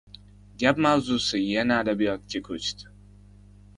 Gap 0.61 0.77
mavzusi 0.85 1.35
yana 1.53 1.75
adabiyotga 1.81 2.43
ko‘chdi 2.49 2.91